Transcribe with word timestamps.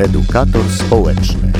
edukator 0.00 0.70
społeczny. 0.70 1.52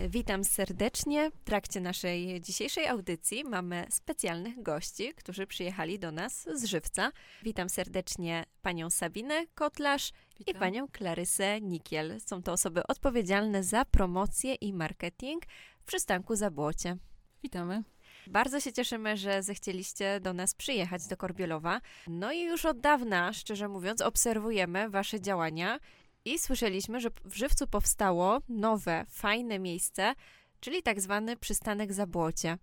Witam 0.00 0.44
serdecznie. 0.44 1.30
W 1.30 1.44
trakcie 1.44 1.80
naszej 1.80 2.40
dzisiejszej 2.40 2.86
audycji 2.86 3.44
mamy 3.44 3.86
specjalnych 3.90 4.62
gości, 4.62 5.14
którzy 5.14 5.46
przyjechali 5.46 5.98
do 5.98 6.12
nas 6.12 6.48
z 6.54 6.64
Żywca. 6.64 7.12
Witam 7.42 7.68
serdecznie 7.68 8.44
panią 8.62 8.90
Sabinę 8.90 9.46
Kotlarz 9.54 10.12
Witam. 10.38 10.56
i 10.56 10.58
panią 10.58 10.88
Klarysę 10.88 11.60
Nikiel. 11.60 12.20
Są 12.26 12.42
to 12.42 12.52
osoby 12.52 12.86
odpowiedzialne 12.86 13.64
za 13.64 13.84
promocję 13.84 14.54
i 14.54 14.72
marketing 14.72 15.42
w 15.80 15.84
przystanku 15.84 16.36
Zabłocie. 16.36 16.96
Witamy. 17.42 17.95
Bardzo 18.26 18.60
się 18.60 18.72
cieszymy, 18.72 19.16
że 19.16 19.42
zechcieliście 19.42 20.20
do 20.20 20.32
nas 20.32 20.54
przyjechać 20.54 21.06
do 21.06 21.16
Korbielowa. 21.16 21.80
No 22.06 22.32
i 22.32 22.40
już 22.40 22.64
od 22.64 22.80
dawna, 22.80 23.32
szczerze 23.32 23.68
mówiąc, 23.68 24.00
obserwujemy 24.00 24.90
wasze 24.90 25.20
działania 25.20 25.80
i 26.24 26.38
słyszeliśmy, 26.38 27.00
że 27.00 27.10
w 27.24 27.36
Żywcu 27.36 27.66
powstało 27.66 28.38
nowe, 28.48 29.06
fajne 29.10 29.58
miejsce, 29.58 30.14
czyli 30.60 30.82
tak 30.82 31.00
zwany 31.00 31.36
przystanek 31.36 31.92
Zabłocie. 31.92 32.58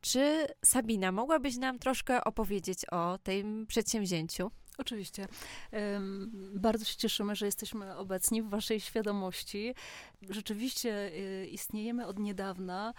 Czy 0.00 0.46
Sabina, 0.64 1.12
mogłabyś 1.12 1.56
nam 1.56 1.78
troszkę 1.78 2.24
opowiedzieć 2.24 2.84
o 2.84 3.18
tym 3.22 3.66
przedsięwzięciu? 3.66 4.50
Oczywiście. 4.78 5.28
Bardzo 6.54 6.84
się 6.84 6.96
cieszymy, 6.96 7.36
że 7.36 7.46
jesteśmy 7.46 7.96
obecni 7.96 8.42
w 8.42 8.48
Waszej 8.48 8.80
świadomości. 8.80 9.74
Rzeczywiście 10.30 11.10
y, 11.12 11.46
istniejemy 11.46 12.06
od 12.06 12.18
niedawna. 12.18 12.94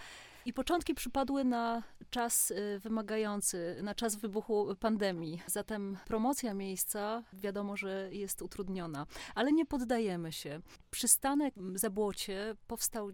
I 0.48 0.52
początki 0.52 0.94
przypadły 0.94 1.44
na 1.44 1.82
czas 2.10 2.50
y, 2.50 2.80
wymagający, 2.80 3.80
na 3.82 3.94
czas 3.94 4.16
wybuchu 4.16 4.76
pandemii. 4.80 5.42
Zatem 5.46 5.96
promocja 6.06 6.54
miejsca 6.54 7.22
wiadomo, 7.32 7.76
że 7.76 8.08
jest 8.12 8.42
utrudniona, 8.42 9.06
ale 9.34 9.52
nie 9.52 9.66
poddajemy 9.66 10.32
się. 10.32 10.60
Przystanek 10.90 11.54
Zabłocie 11.74 12.56
powstał 12.66 13.10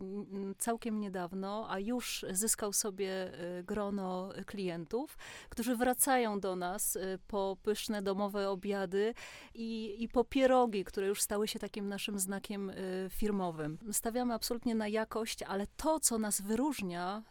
całkiem 0.58 1.00
niedawno, 1.00 1.66
a 1.70 1.78
już 1.78 2.24
zyskał 2.30 2.72
sobie 2.72 3.40
y, 3.58 3.64
grono 3.64 4.28
klientów, 4.46 5.18
którzy 5.48 5.76
wracają 5.76 6.40
do 6.40 6.56
nas 6.56 6.96
y, 6.96 7.18
po 7.26 7.56
pyszne 7.62 8.02
domowe 8.02 8.50
obiady 8.50 9.14
i, 9.54 10.02
i 10.02 10.08
po 10.08 10.24
pierogi, 10.24 10.84
które 10.84 11.06
już 11.06 11.22
stały 11.22 11.48
się 11.48 11.58
takim 11.58 11.88
naszym 11.88 12.18
znakiem 12.18 12.72
firmowym. 13.10 13.78
Stawiamy 13.92 14.34
absolutnie 14.34 14.74
na 14.74 14.88
jakość, 14.88 15.42
ale 15.42 15.66
to, 15.76 16.00
co 16.00 16.18
nas 16.18 16.40
wyróżnia 16.40 17.23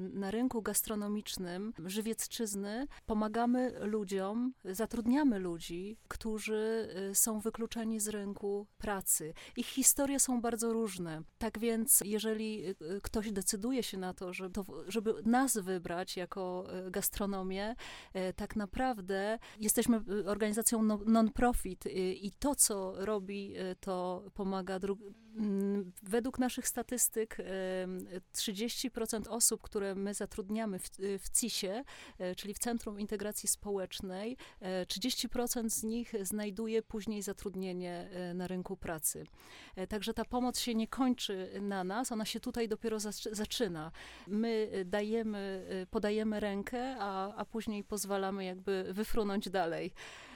na 0.00 0.30
rynku 0.30 0.62
gastronomicznym 0.62 1.72
żywiecczyzny, 1.86 2.86
pomagamy 3.06 3.72
ludziom, 3.80 4.52
zatrudniamy 4.64 5.38
ludzi, 5.38 5.96
którzy 6.08 6.88
y, 7.10 7.14
są 7.14 7.40
wykluczeni 7.40 8.00
z 8.00 8.08
rynku 8.08 8.66
pracy. 8.78 9.34
Ich 9.56 9.66
historie 9.66 10.20
są 10.20 10.40
bardzo 10.40 10.72
różne. 10.72 11.22
Tak 11.38 11.58
więc, 11.58 12.02
jeżeli 12.04 12.68
y, 12.68 12.76
ktoś 13.02 13.32
decyduje 13.32 13.82
się 13.82 13.98
na 13.98 14.14
to, 14.14 14.32
żeby, 14.32 14.60
żeby 14.88 15.14
nas 15.24 15.58
wybrać 15.58 16.16
jako 16.16 16.66
gastronomię, 16.90 17.74
e, 18.14 18.32
tak 18.32 18.56
naprawdę 18.56 19.38
jesteśmy 19.60 20.00
organizacją 20.26 20.82
no- 20.82 21.00
non-profit 21.06 21.84
i 22.22 22.32
to, 22.38 22.54
co 22.54 22.92
robi, 22.96 23.54
to 23.80 24.24
pomaga 24.34 24.78
Według 26.02 26.38
naszych 26.38 26.68
statystyk 26.68 27.36
em, 27.40 28.06
30% 28.32 29.28
osób, 29.28 29.37
które 29.58 29.94
my 29.94 30.14
zatrudniamy 30.14 30.78
w, 30.78 31.00
y, 31.00 31.18
w 31.18 31.30
CIS-ie, 31.30 31.84
e, 32.18 32.34
czyli 32.34 32.54
w 32.54 32.58
Centrum 32.58 33.00
Integracji 33.00 33.48
Społecznej, 33.48 34.36
e, 34.60 34.86
30% 34.86 35.72
z 35.72 35.82
nich 35.82 36.12
znajduje 36.22 36.82
później 36.82 37.22
zatrudnienie 37.22 38.10
na 38.34 38.46
rynku 38.46 38.76
pracy. 38.76 39.24
Także 39.88 40.14
ta 40.14 40.24
pomoc 40.24 40.58
się 40.58 40.74
nie 40.74 40.88
kończy 40.88 41.50
na 41.60 41.84
nas, 41.84 42.12
ona 42.12 42.24
się 42.24 42.40
tutaj 42.40 42.68
dopiero 42.68 42.96
zac- 42.96 43.34
zaczyna. 43.34 43.92
My 44.26 44.70
y, 44.74 44.84
dajemy, 44.84 45.66
y, 45.82 45.86
podajemy 45.86 46.40
rękę, 46.40 46.96
a, 46.98 47.34
a 47.34 47.44
później 47.44 47.84
pozwalamy 47.84 48.44
jakby 48.44 48.88
wyfrunąć 48.92 49.50
dalej. 49.50 49.92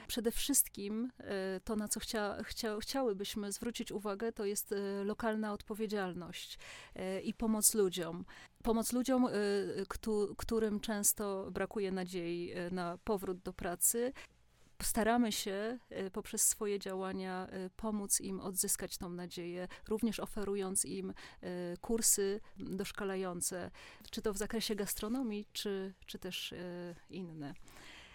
Przede 0.07 0.31
wszystkim 0.31 1.13
y, 1.57 1.61
to, 1.61 1.77
na 1.77 1.89
co 1.89 2.01
chcia, 2.01 2.43
chcia, 2.43 2.77
chciałybyśmy 2.81 3.53
zwrócić 3.53 3.93
uwagę, 3.93 4.33
to 4.33 4.45
jest 4.45 4.73
y, 4.73 5.05
lokalna 5.05 5.53
odpowiedzialność 5.53 6.59
y, 6.97 7.21
i 7.21 7.35
pomoc 7.35 7.75
ludziom. 7.75 8.25
Pomoc 8.63 8.93
ludziom, 8.93 9.27
y, 9.27 9.87
któ- 9.89 10.35
którym 10.39 10.81
często 10.81 11.51
brakuje 11.51 11.93
nadziei 11.93 12.53
y, 12.59 12.71
na 12.75 12.99
powrót 13.05 13.39
do 13.39 13.53
pracy. 13.53 14.13
Staramy 14.83 15.33
się 15.33 15.79
y, 16.07 16.11
poprzez 16.11 16.49
swoje 16.49 16.79
działania 16.79 17.49
pomóc 17.77 18.21
im 18.21 18.41
odzyskać 18.41 18.99
tą 18.99 19.09
nadzieję, 19.11 19.69
również 19.89 20.21
oferując 20.21 20.85
im 20.85 21.15
kursy 21.81 22.41
doszkalające, 22.57 23.71
czy 24.11 24.23
to 24.23 24.33
w 24.33 24.37
zakresie 24.39 24.75
gastronomii, 24.75 25.47
czy, 25.53 25.95
czy 26.07 26.19
też 26.19 26.55
inne. 27.11 27.55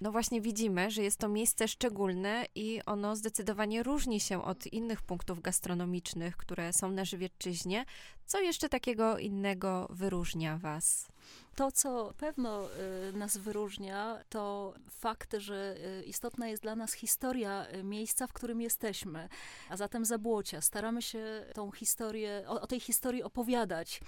No 0.01 0.11
właśnie 0.11 0.41
widzimy, 0.41 0.91
że 0.91 1.03
jest 1.03 1.19
to 1.19 1.27
miejsce 1.27 1.67
szczególne 1.67 2.45
i 2.55 2.81
ono 2.85 3.15
zdecydowanie 3.15 3.83
różni 3.83 4.19
się 4.19 4.43
od 4.43 4.67
innych 4.67 5.01
punktów 5.01 5.41
gastronomicznych, 5.41 6.37
które 6.37 6.73
są 6.73 6.91
na 6.91 7.05
Żywiecczyźnie. 7.05 7.85
Co 8.25 8.39
jeszcze 8.39 8.69
takiego 8.69 9.17
innego 9.17 9.87
wyróżnia 9.89 10.57
was? 10.57 11.07
To, 11.57 11.71
co 11.71 12.13
pewno 12.17 12.67
y, 13.09 13.13
nas 13.13 13.37
wyróżnia, 13.37 14.23
to 14.29 14.73
fakt, 14.89 15.35
że 15.37 15.75
y, 16.01 16.03
istotna 16.03 16.47
jest 16.47 16.63
dla 16.63 16.75
nas 16.75 16.93
historia 16.93 17.67
y, 17.73 17.83
miejsca, 17.83 18.27
w 18.27 18.33
którym 18.33 18.61
jesteśmy, 18.61 19.29
a 19.69 19.77
zatem 19.77 20.05
Zabłocia. 20.05 20.61
Staramy 20.61 21.01
się 21.01 21.45
tą 21.53 21.71
historię, 21.71 22.43
o, 22.47 22.61
o 22.61 22.67
tej 22.67 22.79
historii 22.79 23.23
opowiadać. 23.23 24.01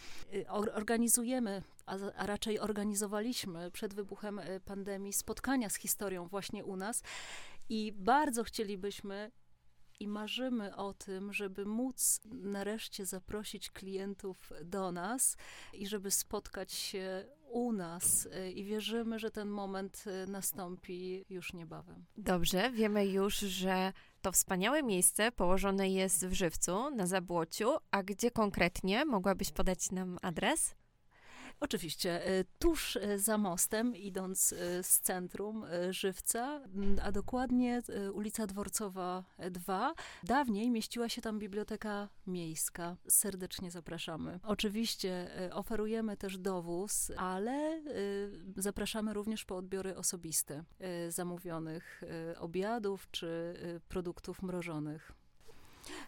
Or- 0.50 0.72
Organizujemy, 0.74 1.62
a, 1.86 1.98
a 2.18 2.26
raczej 2.26 2.60
organizowaliśmy 2.60 3.72
przed 3.72 3.94
wybuchem 3.94 4.42
pandemii 4.66 5.14
spotkania 5.14 5.70
z 5.70 5.76
historią 5.76 6.28
właśnie 6.28 6.66
u 6.66 6.76
nas 6.76 7.04
i 7.70 7.92
bardzo 7.92 8.44
chcielibyśmy 8.44 9.32
i 10.00 10.08
marzymy 10.08 10.76
o 10.76 10.94
tym, 10.94 11.34
żeby 11.34 11.66
móc 11.66 12.22
nareszcie 12.26 13.06
zaprosić 13.06 13.72
klientów 13.72 14.54
do 14.64 14.92
nas 14.92 15.38
i 15.74 15.88
żeby 15.88 16.12
spotkać 16.12 16.72
się 16.74 17.26
u 17.50 17.72
nas. 17.72 18.26
Y, 18.26 18.52
I 18.52 18.64
wierzymy, 18.64 19.20
że 19.20 19.32
ten 19.32 19.50
moment 19.50 20.04
y, 20.08 20.32
nastąpi 20.32 21.26
już 21.30 21.54
niebawem. 21.54 22.06
Dobrze, 22.18 22.72
wiemy 22.72 23.06
już, 23.06 23.36
że 23.36 23.94
to 24.22 24.32
wspaniałe 24.32 24.84
miejsce 24.84 25.32
położone 25.32 25.90
jest 25.90 26.28
w 26.28 26.34
Żywcu, 26.34 26.90
na 26.90 27.08
Zabłociu, 27.08 27.70
a 27.92 28.04
gdzie 28.04 28.32
konkretnie? 28.32 29.06
Mogłabyś 29.06 29.52
podać 29.52 29.92
nam 29.92 30.18
adres? 30.22 30.76
Oczywiście, 31.60 32.30
y, 32.40 32.46
tuż 32.60 32.96
y, 32.96 33.20
za 33.20 33.38
mostem, 33.38 33.96
idąc 33.96 34.52
y, 34.52 34.84
z 34.84 35.00
centrum 35.00 35.66
Żywca, 35.90 36.62
a 37.04 37.12
dokładnie 37.12 37.82
ulica 38.14 38.48
Dworcowa 38.48 39.24
2, 39.52 39.94
dawniej 40.24 40.72
mieściła 40.72 41.10
się 41.10 41.22
tam 41.22 41.40
biblioteka 41.40 42.10
miejska. 42.28 42.98
Serdecznie 43.08 43.72
zapraszamy. 43.72 44.40
Oczywiście 44.44 45.28
oferujemy 45.52 46.18
też 46.18 46.38
dowóz, 46.38 47.12
ale 47.18 47.82
zapraszamy 48.58 49.14
również 49.14 49.46
po 49.46 49.58
odbiory 49.58 49.96
osobiste 49.96 50.64
zamówionych 51.10 52.02
obiadów 52.40 53.08
czy 53.12 53.54
produktów 53.88 54.42
mrożonych. 54.42 55.19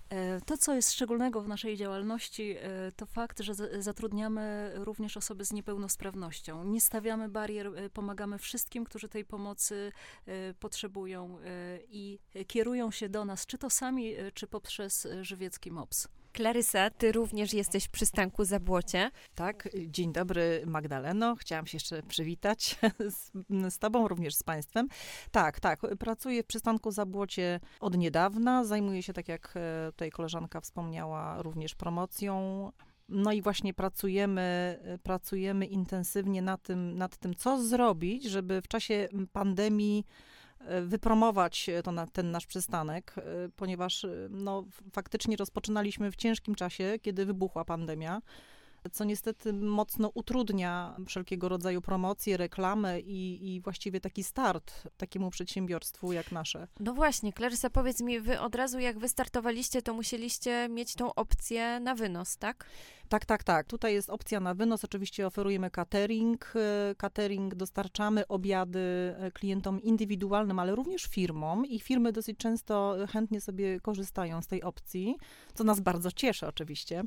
E, 0.10 0.42
To, 0.42 0.58
co 0.58 0.76
jest 0.76 0.92
szczególnego 0.94 1.42
w 1.42 1.48
naszej 1.48 1.78
działalności, 1.78 2.56
e, 2.60 2.92
to 2.96 3.06
fakt, 3.06 3.40
że 3.40 3.54
za- 3.56 3.82
zatrudniamy 3.82 4.72
również 4.76 5.18
osoby 5.18 5.46
z 5.46 5.52
niepełnosprawnością. 5.54 6.64
Nie 6.64 6.82
stawiamy 6.82 7.30
barier, 7.30 7.68
e, 7.76 7.90
pomagamy 7.90 8.38
wszystkim, 8.38 8.86
którzy 8.86 9.10
tej 9.10 9.26
pomocy 9.26 9.92
potrzebują 10.60 11.38
i 11.90 12.20
kierują 12.48 12.92
się 12.92 13.10
do 13.10 13.26
nas, 13.26 13.46
czy 13.46 13.58
to 13.58 13.70
sami, 13.70 14.16
czy 14.34 14.48
poprzez 14.48 15.08
żywiecki 15.22 15.72
MOPS. 15.72 16.08
Klarysa, 16.34 16.90
ty 16.90 17.12
również 17.12 17.54
jesteś 17.54 17.86
w 17.86 17.90
przystanku 17.90 18.46
Zabłocie. 18.46 19.12
Tak, 19.36 19.70
dzień 19.88 20.14
dobry 20.14 20.64
Magdaleno. 20.66 21.36
Chciałam 21.36 21.66
się 21.68 21.76
jeszcze 21.76 22.04
przywitać 22.04 22.80
z, 23.16 23.32
z 23.74 23.80
Tobą, 23.80 24.08
również 24.08 24.36
z 24.36 24.44
Państwem. 24.44 24.88
Tak, 25.32 25.60
tak, 25.60 25.82
pracuję 26.00 26.44
w 26.44 26.46
przystanku 26.46 26.92
Zabłocie 26.92 27.60
od 27.80 27.98
niedawna. 27.98 28.64
Zajmuję 28.64 29.04
się, 29.04 29.14
tak 29.14 29.28
jak 29.28 29.54
e, 29.56 29.92
tutaj 29.92 30.12
koleżanka 30.12 30.62
wspomniała, 30.62 31.42
również 31.42 31.76
promocją. 31.76 32.72
No 33.10 33.32
i 33.32 33.42
właśnie 33.42 33.74
pracujemy, 33.74 34.42
e, 34.84 34.98
pracujemy 34.98 35.66
intensywnie 35.66 36.42
nad 36.42 36.62
tym, 36.62 36.98
nad 36.98 37.18
tym, 37.18 37.36
co 37.36 37.64
zrobić, 37.64 38.24
żeby 38.24 38.62
w 38.62 38.68
czasie 38.68 39.08
pandemii 39.32 40.06
wypromować 40.82 41.70
to 41.84 41.92
na, 41.92 42.08
ten 42.08 42.32
nasz 42.32 42.46
przystanek, 42.46 43.16
e, 43.18 43.22
ponieważ 43.56 44.04
e, 44.04 44.28
no, 44.30 44.66
faktycznie 44.94 45.38
rozpoczynaliśmy 45.38 46.12
w 46.12 46.16
ciężkim 46.16 46.56
czasie, 46.56 47.00
kiedy 47.02 47.26
wybuchła 47.26 47.66
pandemia. 47.66 48.22
Co 48.92 49.04
niestety 49.04 49.54
mocno 49.54 50.12
utrudnia 50.14 50.96
wszelkiego 51.08 51.50
rodzaju 51.50 51.82
promocje, 51.82 52.38
reklamy 52.38 53.02
i, 53.02 53.54
i 53.56 53.62
właściwie 53.62 54.02
taki 54.02 54.24
start 54.24 54.88
takiemu 54.98 55.30
przedsiębiorstwu 55.30 56.14
jak 56.14 56.32
nasze. 56.32 56.68
No 56.80 56.94
właśnie, 56.94 57.34
Clarissa, 57.34 57.70
powiedz 57.70 58.02
mi, 58.02 58.20
wy 58.20 58.40
od 58.40 58.56
razu 58.56 58.80
jak 58.80 59.00
wystartowaliście, 59.00 59.82
to 59.82 59.94
musieliście 59.94 60.70
mieć 60.70 60.96
tą 60.96 61.14
opcję 61.14 61.80
na 61.80 61.96
wynos, 61.96 62.38
tak? 62.38 62.66
Tak, 63.10 63.26
tak, 63.26 63.44
tak. 63.44 63.68
Tutaj 63.68 63.94
jest 63.94 64.10
opcja 64.10 64.40
na 64.40 64.54
wynos. 64.54 64.84
Oczywiście 64.84 65.28
oferujemy 65.28 65.70
catering. 65.70 66.54
E, 66.56 66.96
Catering 66.96 67.56
dostarczamy 67.56 68.28
obiady 68.28 68.80
e, 69.18 69.32
klientom 69.32 69.82
indywidualnym, 69.82 70.60
ale 70.60 70.76
również 70.76 71.04
firmom 71.04 71.66
i 71.66 71.80
firmy 71.80 72.12
dosyć 72.12 72.38
często 72.38 72.96
chętnie 73.10 73.42
sobie 73.42 73.80
korzystają 73.80 74.42
z 74.42 74.48
tej 74.48 74.64
opcji, 74.64 75.16
co 75.54 75.64
nas 75.64 75.80
bardzo 75.80 76.12
cieszy 76.12 76.48
oczywiście. 76.48 77.04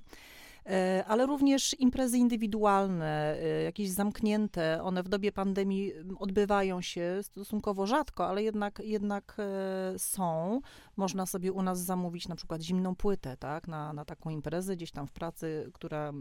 E, 0.66 1.05
Ale 1.06 1.26
również 1.26 1.81
imprezy 1.81 2.19
indywidualne, 2.19 3.37
e, 3.43 3.62
jakieś 3.62 3.90
zamknięte, 3.90 4.82
one 4.82 5.02
w 5.02 5.08
dobie 5.08 5.32
pandemii 5.32 5.93
odbywają 6.19 6.81
się 6.81 7.19
stosunkowo 7.22 7.87
rzadko, 7.87 8.26
ale 8.26 8.43
jednak, 8.43 8.82
jednak 8.84 9.37
e, 9.38 9.99
są. 9.99 10.61
Można 10.96 11.26
sobie 11.26 11.52
u 11.52 11.62
nas 11.62 11.81
zamówić 11.81 12.28
na 12.28 12.37
przykład 12.37 12.62
zimną 12.62 12.96
płytę, 12.96 13.37
tak, 13.37 13.69
na, 13.69 13.93
na 13.93 14.05
taką 14.05 14.31
imprezę 14.31 14.76
gdzieś 14.76 14.90
tam 14.90 15.06
w 15.06 15.12
pracy, 15.12 15.70
która 15.72 16.12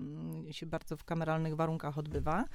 się 0.52 0.66
bardzo 0.66 0.98
w 0.98 1.04
kameralnych 1.04 1.56
warunkach 1.56 1.98
odbywa. 1.98 2.46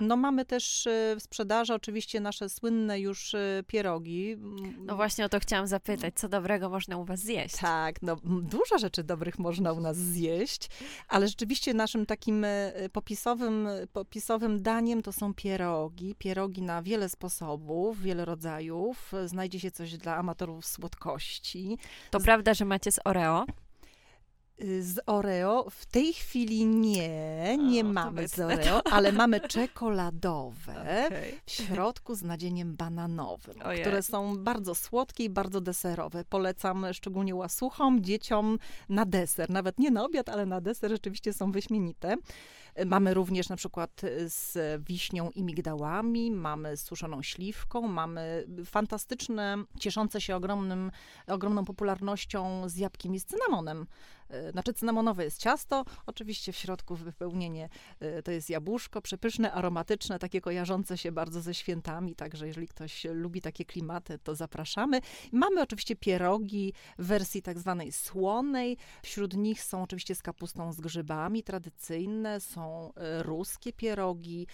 No 0.00 0.16
mamy 0.16 0.44
też 0.44 0.86
e, 0.86 1.16
w 1.18 1.22
sprzedaży 1.22 1.74
oczywiście 1.74 2.20
nasze 2.20 2.48
słynne 2.48 3.00
już 3.00 3.34
e, 3.34 3.62
pierogi. 3.66 4.36
No 4.78 4.96
właśnie 4.96 5.24
o 5.24 5.28
to 5.28 5.40
chciałam 5.40 5.66
zapytać, 5.66 6.14
co 6.14 6.28
dobrego 6.28 6.68
można 6.68 6.96
u 6.96 7.04
was 7.04 7.20
zjeść? 7.20 7.56
Tak, 7.56 8.02
no 8.02 8.16
dużo 8.42 8.78
rzeczy 8.78 9.04
dobrych 9.04 9.38
można 9.38 9.72
u 9.72 9.80
nas 9.80 9.96
zjeść, 9.96 10.68
ale 11.08 11.28
rzeczywiście 11.28 11.74
naszym 11.74 12.06
takim 12.06 12.44
e, 12.44 12.72
popisowym, 12.92 13.68
popisowym 13.92 14.62
daniem 14.62 15.02
to 15.02 15.12
są 15.12 15.34
pierogi. 15.34 16.14
Pierogi 16.18 16.62
na 16.62 16.82
wiele 16.82 17.08
sposobów, 17.08 18.02
wiele 18.02 18.24
rodzajów. 18.24 19.12
Znajdzie 19.26 19.60
się 19.60 19.70
coś 19.70 19.96
dla 19.96 20.16
amatorów 20.16 20.66
słodkości. 20.66 21.78
To 22.10 22.20
prawda, 22.20 22.54
że 22.54 22.64
macie 22.64 22.92
z 22.92 22.98
Oreo? 23.04 23.46
Y, 24.62 24.82
Z 24.82 25.00
Oreo 25.06 25.66
w 25.70 25.86
tej 25.86 26.12
chwili 26.12 26.66
nie, 26.66 27.56
nie 27.58 27.80
O, 27.80 27.88
mamy 27.88 28.28
z 28.28 28.38
Oreo, 28.38 28.86
ale 28.86 29.12
mamy 29.12 29.40
czekoladowe 29.58 31.04
Okej. 31.06 31.40
w 31.46 31.50
środku 31.50 32.14
z 32.14 32.22
nadzieniem 32.22 32.76
bananowym, 32.76 33.54
Ojej. 33.64 33.80
które 33.80 34.02
są 34.02 34.36
bardzo 34.44 34.74
słodkie 34.74 35.24
i 35.24 35.30
bardzo 35.30 35.60
deserowe. 35.60 36.24
Polecam 36.24 36.86
szczególnie 36.92 37.34
łasuchom, 37.34 38.04
dzieciom 38.04 38.58
na 38.88 39.04
deser. 39.04 39.50
Nawet 39.50 39.78
nie 39.78 39.90
na 39.90 40.04
obiad, 40.04 40.28
ale 40.28 40.46
na 40.46 40.60
deser 40.60 40.90
rzeczywiście 40.90 41.32
są 41.32 41.52
wyśmienite. 41.52 42.16
Mamy 42.86 43.14
również 43.14 43.48
na 43.48 43.56
przykład 43.56 44.00
z 44.26 44.58
wiśnią 44.86 45.30
i 45.30 45.42
migdałami, 45.42 46.30
mamy 46.30 46.76
z 46.76 46.82
suszoną 46.82 47.22
śliwką, 47.22 47.88
mamy 47.88 48.46
fantastyczne, 48.64 49.56
cieszące 49.80 50.20
się 50.20 50.36
ogromnym, 50.36 50.90
ogromną 51.26 51.64
popularnością 51.64 52.68
z 52.68 52.76
jabłkiem 52.76 53.14
i 53.14 53.20
z 53.20 53.24
cynamonem. 53.24 53.86
E, 54.30 54.52
Znaczy 54.52 54.74
cynamonowe 54.74 55.24
jest 55.24 55.38
ciasto, 55.38 55.84
oczywiście 56.06 56.52
w 56.52 56.56
środku 56.56 56.96
wypełnienie 56.96 57.68
e, 58.00 58.22
to 58.22 58.30
jest 58.30 58.50
jabłuszko, 58.50 59.02
przepyszne, 59.02 59.52
aromatyczne, 59.52 60.18
takie 60.18 60.40
kojarzące 60.40 60.98
się 60.98 61.12
bardzo 61.12 61.40
ze 61.40 61.54
świętami, 61.54 62.14
także 62.14 62.46
jeżeli 62.46 62.68
ktoś 62.68 63.04
lubi 63.12 63.40
takie 63.40 63.64
klimaty, 63.64 64.18
to 64.18 64.34
zapraszamy. 64.34 65.00
Mamy 65.32 65.62
oczywiście 65.62 65.96
pierogi 65.96 66.72
w 66.98 67.06
wersji 67.06 67.42
tak 67.42 67.58
zwanej 67.58 67.92
słonej, 67.92 68.76
wśród 69.02 69.36
nich 69.36 69.62
są 69.62 69.82
oczywiście 69.82 70.14
z 70.14 70.22
kapustą 70.22 70.72
z 70.72 70.80
grzybami, 70.80 71.42
tradycyjne, 71.42 72.40
są 72.40 72.92
e, 72.94 73.22
ruskie 73.22 73.72
pierogi, 73.72 74.46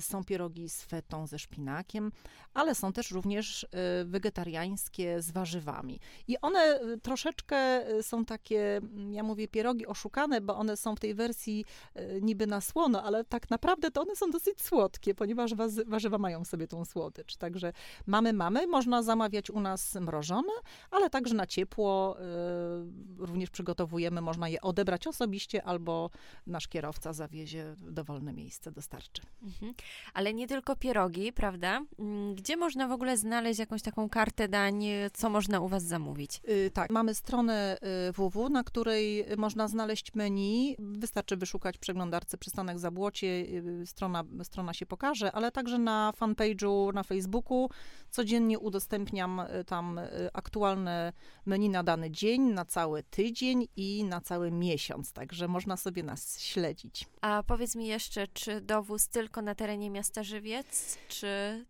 są 0.00 0.24
pierogi 0.24 0.68
z 0.68 0.82
fetą, 0.82 1.26
ze 1.26 1.38
szpinakiem, 1.38 2.12
ale 2.54 2.74
są 2.74 2.92
też 2.92 3.10
również 3.10 3.66
wegetariańskie 4.04 5.22
z 5.22 5.30
warzywami. 5.30 6.00
I 6.28 6.40
one 6.40 6.80
troszeczkę 7.02 7.84
są 8.02 8.24
takie, 8.24 8.76
mm, 8.76 9.19
ja 9.20 9.24
mówię 9.24 9.48
pierogi 9.48 9.86
oszukane, 9.86 10.40
bo 10.40 10.56
one 10.56 10.76
są 10.76 10.96
w 10.96 11.00
tej 11.00 11.14
wersji 11.14 11.64
e, 11.94 12.20
niby 12.20 12.46
na 12.46 12.60
słono, 12.60 13.02
ale 13.02 13.24
tak 13.24 13.50
naprawdę 13.50 13.90
to 13.90 14.00
one 14.02 14.16
są 14.16 14.30
dosyć 14.30 14.62
słodkie, 14.62 15.14
ponieważ 15.14 15.54
warzywa 15.86 16.18
mają 16.18 16.44
w 16.44 16.48
sobie 16.48 16.66
tą 16.68 16.84
słodycz. 16.84 17.36
Także 17.36 17.72
mamy, 18.06 18.32
mamy, 18.32 18.66
można 18.66 19.02
zamawiać 19.02 19.50
u 19.50 19.60
nas 19.60 19.94
mrożone, 19.94 20.52
ale 20.90 21.10
także 21.10 21.34
na 21.34 21.46
ciepło 21.46 22.16
e, 22.20 22.24
również 23.18 23.50
przygotowujemy, 23.50 24.20
można 24.20 24.48
je 24.48 24.60
odebrać 24.60 25.06
osobiście 25.06 25.62
albo 25.64 26.10
nasz 26.46 26.68
kierowca 26.68 27.12
zawiezie 27.12 27.74
dowolne 27.78 28.32
miejsce, 28.32 28.72
dostarczy. 28.72 29.22
Mhm. 29.42 29.74
Ale 30.14 30.34
nie 30.34 30.46
tylko 30.48 30.76
pierogi, 30.76 31.32
prawda? 31.32 31.80
Mm, 31.98 32.34
Gdzie 32.34 32.56
można 32.56 32.88
w 32.88 32.92
ogóle 32.92 33.16
znaleźć 33.16 33.60
jakąś 33.60 33.82
taką 33.82 34.08
kartę 34.08 34.48
dań, 34.48 34.84
co 35.12 35.30
można 35.30 35.60
u 35.60 35.68
was 35.68 35.82
zamówić? 35.82 36.40
Y, 36.48 36.70
Tak, 36.74 36.90
mamy 36.90 37.14
stronę 37.14 37.78
y, 38.08 38.12
www, 38.12 38.48
na 38.48 38.64
której 38.64 39.09
można 39.36 39.68
znaleźć 39.68 40.14
menu. 40.14 40.76
Wystarczy 40.78 41.36
wyszukać 41.36 41.76
w 41.76 41.80
przeglądarce 41.80 42.38
przystanek 42.38 42.78
Zabłocie, 42.78 43.26
y, 43.26 43.86
strona, 43.86 44.24
strona 44.42 44.74
się 44.74 44.86
pokaże, 44.86 45.32
ale 45.32 45.52
także 45.52 45.78
na 45.78 46.12
fanpage'u 46.20 46.94
na 46.94 47.02
Facebooku 47.02 47.70
codziennie 48.10 48.58
udostępniam 48.58 49.40
y, 49.40 49.64
tam 49.64 49.98
y, 49.98 50.30
aktualne 50.32 51.12
menu 51.46 51.68
na 51.68 51.82
dany 51.82 52.10
dzień, 52.10 52.42
na 52.42 52.64
cały 52.64 53.02
tydzień 53.02 53.66
i 53.76 54.04
na 54.04 54.20
cały 54.20 54.50
miesiąc, 54.50 55.12
także 55.12 55.48
można 55.48 55.76
sobie 55.76 56.02
nas 56.02 56.40
śledzić. 56.40 57.06
A 57.20 57.42
powiedz 57.42 57.76
mi 57.76 57.86
jeszcze, 57.86 58.28
czy 58.28 58.60
dowóz 58.60 59.08
tylko 59.08 59.42
na 59.42 59.54
terenie 59.54 59.90
miasta 59.90 60.22
Żywiec, 60.22 60.98
czy 61.08 61.26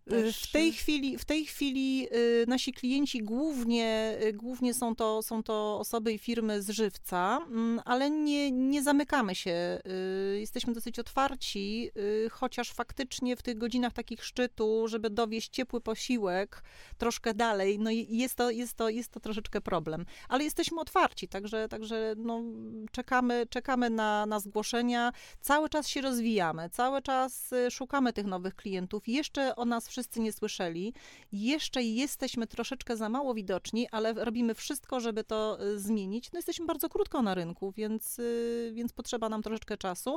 też... 0.09 0.43
W 0.43 0.53
tej 0.53 0.73
chwili, 0.73 1.19
w 1.19 1.25
tej 1.25 1.47
chwili 1.47 2.09
nasi 2.47 2.73
klienci 2.73 3.23
głównie, 3.23 4.19
głównie 4.35 4.75
są, 4.75 4.97
to, 4.97 5.23
są 5.23 5.43
to 5.43 5.79
osoby 5.79 6.13
i 6.13 6.19
firmy 6.19 6.63
z 6.63 6.71
żywca, 6.71 7.30
mm, 7.37 7.81
ale 7.85 8.11
nie, 8.11 8.51
nie 8.51 8.83
zamykamy 8.83 9.35
się. 9.35 9.79
Y, 9.87 10.41
Jesteśmy 10.41 10.73
dosyć 10.73 10.99
otwarci, 10.99 11.91
y, 11.97 12.31
chociaż 12.31 12.73
faktycznie 12.73 13.37
w 13.37 13.43
tych 13.43 13.59
godzinach 13.59 13.93
takich 13.93 14.25
szczytu, 14.25 14.89
żeby 14.89 15.11
dowieść 15.11 15.49
ciepły 15.49 15.81
posiłek 15.81 16.63
troszkę 16.99 17.35
dalej, 17.35 17.79
no 17.79 17.91
jest 17.91 18.35
to, 18.35 18.51
jest 18.51 18.75
to, 18.75 18.89
jest 18.89 19.13
to 19.13 19.21
troszeczkę 19.21 19.61
problem. 19.61 20.07
Ale 20.29 20.45
jesteśmy 20.45 20.81
otwarci, 20.81 21.29
także, 21.29 21.69
także 21.69 22.15
no, 22.17 22.43
czekamy, 22.93 23.47
czekamy 23.51 23.91
na, 23.91 24.27
na 24.27 24.41
zgłoszenia. 24.41 25.13
Cały 25.41 25.69
czas 25.69 25.89
się 25.89 26.01
rozwijamy, 26.01 26.71
cały 26.71 27.03
czas 27.03 27.53
y, 27.53 27.71
szukamy 27.71 28.13
tych 28.13 28.27
nowych 28.27 28.55
klientów. 28.55 29.09
Jeszcze 29.09 29.57
o 29.57 29.65
nas 29.65 29.89
wszyscy 29.89 30.21
nie 30.21 30.33
słyszeli. 30.33 30.95
Jeszcze 31.33 31.83
jesteśmy 31.83 32.47
troszeczkę 32.47 32.97
za 32.97 33.09
mało 33.09 33.35
widoczni, 33.35 33.89
ale 33.89 34.13
robimy 34.13 34.55
wszystko, 34.55 35.01
żeby 35.01 35.25
to 35.25 35.59
zmienić. 35.77 36.33
No 36.33 36.39
jesteśmy 36.39 36.67
bardzo 36.67 36.89
na 37.23 37.35
rynku, 37.35 37.73
więc, 37.73 38.19
y, 38.19 38.73
więc 38.75 38.93
potrzeba 38.93 39.29
nam 39.29 39.43
troszeczkę 39.43 39.77
czasu. 39.77 40.17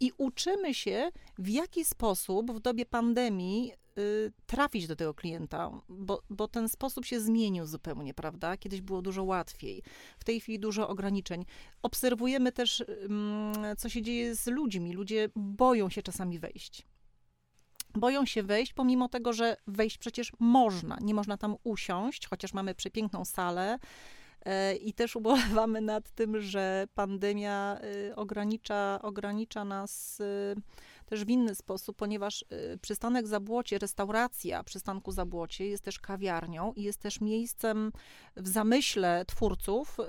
I 0.00 0.12
uczymy 0.18 0.74
się, 0.74 1.10
w 1.38 1.48
jaki 1.48 1.84
sposób 1.84 2.52
w 2.52 2.60
dobie 2.60 2.86
pandemii 2.86 3.72
y, 3.98 4.32
trafić 4.46 4.86
do 4.86 4.96
tego 4.96 5.14
klienta, 5.14 5.70
bo, 5.88 6.22
bo 6.30 6.48
ten 6.48 6.68
sposób 6.68 7.04
się 7.04 7.20
zmienił 7.20 7.66
zupełnie, 7.66 8.14
prawda? 8.14 8.56
Kiedyś 8.56 8.80
było 8.80 9.02
dużo 9.02 9.24
łatwiej, 9.24 9.82
w 10.18 10.24
tej 10.24 10.40
chwili 10.40 10.58
dużo 10.58 10.88
ograniczeń. 10.88 11.44
Obserwujemy 11.82 12.52
też, 12.52 12.84
co 13.78 13.88
się 13.88 14.02
dzieje 14.02 14.34
z 14.34 14.46
ludźmi. 14.46 14.92
Ludzie 14.92 15.28
boją 15.36 15.88
się 15.90 16.02
czasami 16.02 16.38
wejść. 16.38 16.86
Boją 17.94 18.26
się 18.26 18.42
wejść, 18.42 18.72
pomimo 18.72 19.08
tego, 19.08 19.32
że 19.32 19.56
wejść 19.66 19.98
przecież 19.98 20.32
można. 20.38 20.98
Nie 21.00 21.14
można 21.14 21.36
tam 21.36 21.56
usiąść, 21.64 22.28
chociaż 22.28 22.52
mamy 22.54 22.74
przepiękną 22.74 23.24
salę. 23.24 23.78
E, 24.44 24.74
I 24.74 24.92
też 24.92 25.16
ubolewamy 25.16 25.80
nad 25.80 26.10
tym, 26.10 26.40
że 26.40 26.86
pandemia 26.94 27.78
y, 28.10 28.16
ogranicza, 28.16 28.98
ogranicza 29.02 29.64
nas 29.64 30.20
y, 30.20 30.54
też 31.06 31.24
w 31.24 31.28
inny 31.28 31.54
sposób, 31.54 31.96
ponieważ 31.96 32.42
y, 32.42 32.78
przystanek 32.82 33.26
Zabłocie, 33.26 33.78
restauracja 33.78 34.64
przystanku 34.64 35.12
Zabłocie 35.12 35.66
jest 35.66 35.84
też 35.84 35.98
kawiarnią 35.98 36.72
i 36.72 36.82
jest 36.82 37.00
też 37.00 37.20
miejscem 37.20 37.92
w 38.36 38.48
zamyśle 38.48 39.24
twórców 39.26 39.98
y, 40.00 40.02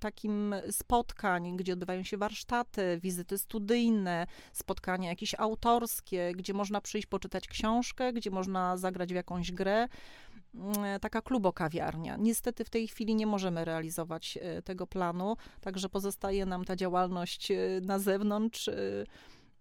takim 0.00 0.54
spotkań, 0.70 1.56
gdzie 1.56 1.72
odbywają 1.72 2.02
się 2.02 2.16
warsztaty, 2.16 2.98
wizyty 3.02 3.38
studyjne, 3.38 4.26
spotkania 4.52 5.08
jakieś 5.08 5.34
autorskie, 5.34 6.32
gdzie 6.36 6.54
można 6.54 6.80
przyjść 6.80 7.06
poczytać 7.06 7.48
książkę, 7.48 8.12
gdzie 8.12 8.30
można 8.30 8.76
zagrać 8.76 9.12
w 9.12 9.16
jakąś 9.16 9.52
grę 9.52 9.88
mm, 10.54 11.00
taka 11.00 11.22
klubokawiarnia. 11.22 12.16
Niestety 12.16 12.64
w 12.64 12.70
tej 12.70 12.88
chwili 12.88 13.14
nie 13.14 13.26
możemy 13.26 13.64
realizować 13.64 14.38
e, 14.42 14.62
tego 14.62 14.86
planu, 14.86 15.36
także 15.60 15.88
pozostaje 15.88 16.46
nam 16.46 16.64
ta 16.64 16.76
działalność 16.76 17.52
na 17.82 17.98
zewnątrz. 17.98 18.70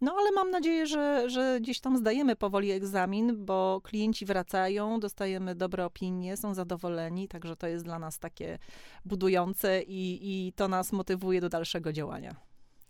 No 0.03 0.15
ale 0.19 0.31
mam 0.31 0.49
nadzieję, 0.51 0.87
że, 0.87 1.29
że 1.29 1.57
gdzieś 1.61 1.79
tam 1.79 1.97
zdajemy 1.97 2.35
powoli 2.35 2.71
egzamin, 2.71 3.45
bo 3.45 3.81
klienci 3.83 4.25
wracają, 4.25 4.99
dostajemy 4.99 5.55
dobre 5.55 5.85
opinie, 5.85 6.37
są 6.37 6.53
zadowoleni, 6.53 7.27
także 7.27 7.55
to 7.55 7.67
jest 7.67 7.85
dla 7.85 7.99
nas 7.99 8.19
takie 8.19 8.59
budujące 9.05 9.81
i, 9.81 10.19
i 10.21 10.53
to 10.53 10.67
nas 10.67 10.91
motywuje 10.91 11.41
do 11.41 11.49
dalszego 11.49 11.93
działania. 11.93 12.35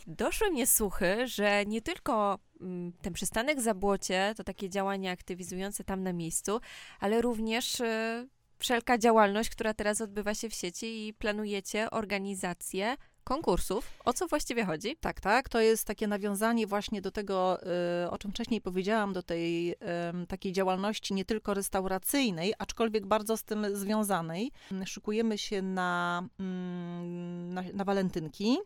Doszły 0.07 0.49
mnie 0.49 0.67
słuchy, 0.67 1.27
że 1.27 1.65
nie 1.65 1.81
tylko 1.81 2.39
mm, 2.61 2.93
ten 3.01 3.13
przystanek 3.13 3.61
Zabłocie 3.61 4.33
to 4.37 4.43
takie 4.43 4.69
działania 4.69 5.11
aktywizujące 5.11 5.83
tam 5.83 6.03
na 6.03 6.13
miejscu, 6.13 6.59
ale 6.99 7.21
również 7.21 7.79
y, 7.79 8.27
wszelka 8.59 8.97
działalność, 8.97 9.49
która 9.49 9.73
teraz 9.73 10.01
odbywa 10.01 10.33
się 10.33 10.49
w 10.49 10.53
sieci 10.53 11.07
i 11.07 11.13
planujecie 11.13 11.91
organizację 11.91 12.95
konkursów. 13.23 13.91
O 14.05 14.13
co 14.13 14.27
właściwie 14.27 14.65
chodzi? 14.65 14.97
Tak, 14.97 15.21
tak. 15.21 15.49
To 15.49 15.59
jest 15.59 15.87
takie 15.87 16.07
nawiązanie 16.07 16.67
właśnie 16.67 17.01
do 17.01 17.11
tego, 17.11 17.59
y, 18.05 18.09
o 18.09 18.17
czym 18.17 18.31
wcześniej 18.31 18.61
powiedziałam, 18.61 19.13
do 19.13 19.23
tej 19.23 19.75
takiej 20.27 20.51
działalności 20.51 21.13
nie 21.13 21.25
tylko 21.25 21.53
restauracyjnej, 21.53 22.53
aczkolwiek 22.57 23.05
bardzo 23.05 23.37
z 23.37 23.43
tym 23.43 23.75
związanej. 23.75 24.51
Szykujemy 24.85 25.37
się 25.37 25.61
na, 25.61 26.23
mm, 26.39 27.53
na, 27.53 27.63
na 27.73 27.83
walentynki. 27.83 28.57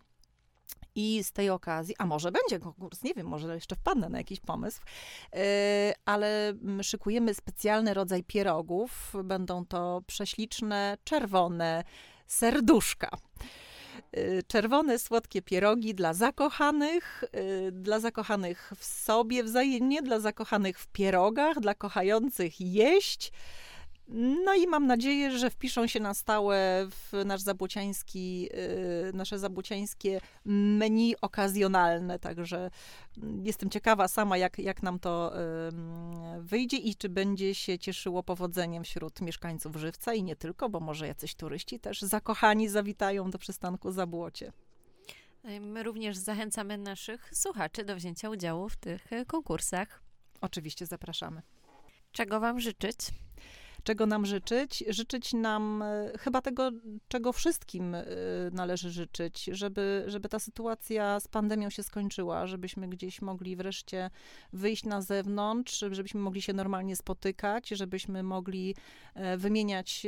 I 0.95 1.23
z 1.23 1.31
tej 1.31 1.49
okazji, 1.49 1.95
a 1.97 2.05
może 2.05 2.31
będzie 2.31 2.59
konkurs, 2.59 3.03
nie 3.03 3.13
wiem, 3.13 3.27
może 3.27 3.53
jeszcze 3.55 3.75
wpadnę 3.75 4.09
na 4.09 4.17
jakiś 4.17 4.39
pomysł, 4.39 4.81
yy, 5.33 5.39
ale 6.05 6.49
mm, 6.49 6.83
szykujemy 6.83 7.33
specjalny 7.33 7.93
rodzaj 7.93 8.23
pierogów. 8.23 9.13
Będą 9.23 9.65
to 9.65 10.01
prześliczne, 10.07 10.97
czerwone 11.03 11.83
serduszka. 12.27 13.09
Yy, 14.13 14.43
Czerwone, 14.47 14.99
słodkie 14.99 15.41
pierogi 15.41 15.95
dla 15.95 16.13
zakochanych, 16.13 17.23
yy, 17.33 17.71
dla 17.71 17.99
zakochanych 17.99 18.73
w 18.77 18.85
sobie 18.85 19.43
wzajemnie, 19.43 20.01
dla 20.01 20.19
zakochanych 20.19 20.79
w 20.79 20.87
pierogach, 20.87 21.59
dla 21.59 21.75
kochających 21.75 22.61
jeść. 22.61 23.31
No 24.09 24.53
i 24.53 24.67
mam 24.67 24.87
nadzieję, 24.87 25.37
że 25.37 25.49
wpiszą 25.49 25.87
się 25.87 25.99
na 25.99 26.13
stałe 26.13 26.87
w 26.89 27.25
nasz 27.25 27.41
zabłociański, 27.41 28.41
yy, 28.41 28.49
nasze 29.13 29.39
zabłociańskie 29.39 30.21
menu 30.45 31.15
okazjonalne, 31.21 32.19
także 32.19 32.69
mm, 33.17 33.45
jestem 33.45 33.69
ciekawa 33.69 34.07
sama, 34.07 34.37
jak, 34.37 34.59
jak 34.59 34.83
nam 34.83 34.99
to 34.99 35.33
wyjdzie 36.39 36.77
i 36.77 36.95
czy 36.95 37.09
będzie 37.09 37.55
się 37.55 37.79
cieszyło 37.79 38.23
powodzeniem 38.23 38.83
wśród 38.83 39.21
mieszkańców 39.21 39.75
Żywca 39.75 40.13
i 40.13 40.23
nie 40.23 40.35
tylko, 40.35 40.69
bo 40.69 40.79
może 40.79 41.07
jacyś 41.07 41.35
turyści 41.35 41.79
też 41.79 42.01
zakochani 42.01 42.69
zawitają 42.69 43.31
do 43.31 43.37
przystanku 43.37 43.91
Zabłocie. 43.91 44.51
My 45.61 45.83
również 45.83 46.17
zachęcamy 46.17 46.77
naszych 46.77 47.29
słuchaczy 47.33 47.83
do 47.83 47.95
wzięcia 47.95 48.29
udziału 48.29 48.69
w 48.69 48.75
tych 48.75 49.13
e, 49.13 49.25
konkursach. 49.25 50.01
Oczywiście 50.41 50.85
zapraszamy. 50.85 51.41
Czego 52.11 52.39
Wam 52.39 52.59
życzyć? 52.59 52.97
Czego 53.87 54.05
nam 54.05 54.25
życzyć? 54.25 54.83
Życzyć 54.89 55.33
nam 55.33 55.81
e, 55.81 56.11
chyba 56.19 56.41
tego, 56.41 56.71
czego 57.07 57.33
wszystkim 57.33 57.95
e, 57.95 58.05
należy 58.51 58.91
życzyć, 58.91 59.43
żeby, 59.43 60.03
żeby 60.07 60.29
ta 60.29 60.39
sytuacja 60.39 61.19
z 61.19 61.27
pandemią 61.27 61.69
się 61.69 61.83
skończyła, 61.83 62.47
żebyśmy 62.47 62.87
gdzieś 62.87 63.21
mogli 63.21 63.55
wreszcie 63.55 64.09
wyjść 64.53 64.83
na 64.83 65.01
zewnątrz, 65.01 65.79
żebyśmy 65.91 66.19
mogli 66.19 66.41
się 66.41 66.53
normalnie 66.53 66.95
spotykać, 66.95 67.69
żebyśmy 67.69 68.23
mogli 68.23 68.75
e, 69.13 69.37
wymieniać 69.37 70.07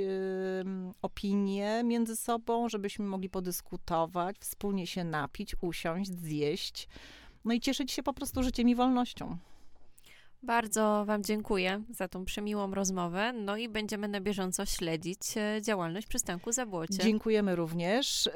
opinie 1.02 1.82
między 1.86 2.16
sobą, 2.16 2.70
żebyśmy 2.70 3.06
mogli 3.06 3.30
podyskutować, 3.30 4.36
wspólnie 4.40 4.88
się 4.88 5.04
napić, 5.04 5.56
usiąść, 5.62 6.12
zjeść. 6.12 6.88
No 7.46 7.54
i 7.54 7.60
cieszyć 7.60 7.92
się 7.92 8.04
po 8.04 8.14
prostu 8.14 8.44
życiem 8.44 8.70
i 8.70 8.76
wolnością. 8.76 9.38
Bardzo 10.44 11.06
Wam 11.06 11.24
dziękuję 11.24 11.84
za 11.90 12.08
tą 12.08 12.26
przemiłą 12.26 12.74
rozmowę. 12.74 13.34
No 13.34 13.58
i 13.58 13.70
będziemy 13.70 14.08
na 14.08 14.22
bieżąco 14.22 14.66
śledzić 14.66 15.20
e, 15.38 15.62
działalność 15.62 16.08
przystanku 16.08 16.52
Zabłocie. 16.52 16.98
Dziękujemy 17.04 17.56
również, 17.56 18.28
y, 18.28 18.32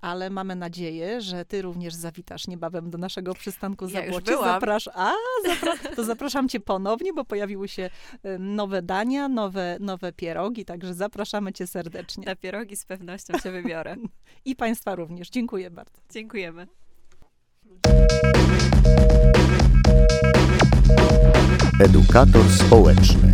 ale 0.00 0.30
mamy 0.30 0.56
nadzieję, 0.56 1.20
że 1.20 1.44
Ty 1.44 1.62
również 1.62 1.94
zawitasz 1.94 2.46
niebawem 2.48 2.90
do 2.90 2.98
naszego 2.98 3.34
przystanku 3.34 3.84
Ja 3.84 3.90
już 3.90 4.14
Zabłocie. 4.14 4.32
byłam. 4.32 4.48
Zaprasz... 4.48 4.88
A, 4.94 5.12
zapra... 5.46 5.72
to 5.96 6.04
zapraszam 6.04 6.48
Cię 6.48 6.60
ponownie, 6.60 7.12
bo 7.12 7.24
pojawiły 7.24 7.68
się 7.68 7.90
y, 8.24 8.38
nowe 8.38 8.82
dania, 8.82 9.28
nowe, 9.28 9.76
nowe 9.80 10.12
pierogi, 10.12 10.64
także 10.64 10.94
zapraszamy 10.94 11.52
Cię 11.52 11.66
serdecznie. 11.66 12.24
Na 12.26 12.36
pierogi 12.36 12.76
z 12.76 12.84
pewnością 12.84 13.38
się 13.38 13.50
wybiorę. 13.50 13.96
I 14.44 14.56
Państwa 14.56 14.94
również. 14.94 15.30
Dziękuję 15.30 15.70
bardzo. 15.70 16.00
Dziękujemy 16.10 16.66
edukator 21.80 22.42
społeczny. 22.50 23.32